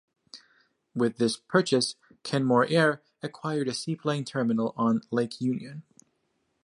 With 0.95 1.17
this 1.19 1.37
purchase, 1.37 1.93
Kenmore 2.23 2.65
Air 2.67 3.03
acquired 3.21 3.67
a 3.67 3.73
seaplane 3.75 4.25
terminal 4.25 4.73
on 4.75 5.01
Lake 5.11 5.39
Union. 5.39 5.83